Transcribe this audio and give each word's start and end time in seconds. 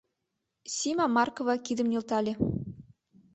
—Сима 0.75 1.07
Маркова 1.15 1.55
кидым 1.65 1.87
нӧлтале. 1.91 2.33